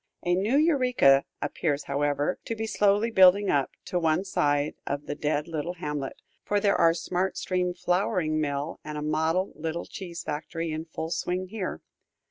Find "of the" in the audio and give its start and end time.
4.87-5.13